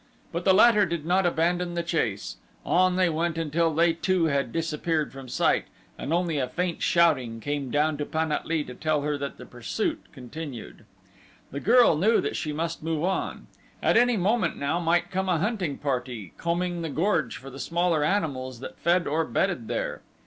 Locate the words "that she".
12.19-12.51